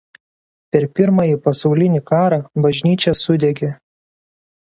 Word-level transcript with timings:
Per 0.75 0.79
Pirmąjį 0.99 1.35
pasaulinį 1.47 2.01
karą 2.13 2.41
bažnyčia 2.67 3.15
sudegė. 3.23 3.73